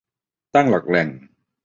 [0.55, 1.09] ตั้งหลักแหล่ง